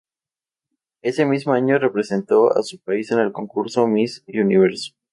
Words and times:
Ese 1.03 1.25
mismo 1.27 1.53
año, 1.53 1.77
representó 1.77 2.51
a 2.57 2.63
su 2.63 2.79
país 2.79 3.11
en 3.11 3.19
el 3.19 3.31
concurso 3.31 3.85
Miss 3.85 4.23
Universo. 4.25 4.93